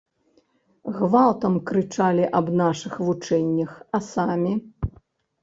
Гвалтам 0.95 1.55
крычалі 1.71 2.25
аб 2.39 2.47
нашых 2.63 2.93
вучэннях, 3.09 3.71
а 3.99 4.03
самі? 4.09 4.53